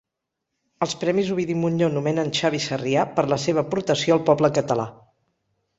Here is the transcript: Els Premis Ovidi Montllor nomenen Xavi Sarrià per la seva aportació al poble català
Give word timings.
Els 0.85 0.95
Premis 1.03 1.29
Ovidi 1.35 1.57
Montllor 1.65 1.93
nomenen 1.97 2.33
Xavi 2.41 2.63
Sarrià 2.65 3.05
per 3.19 3.27
la 3.35 3.41
seva 3.47 3.67
aportació 3.67 4.19
al 4.19 4.27
poble 4.33 4.55
català 4.59 4.93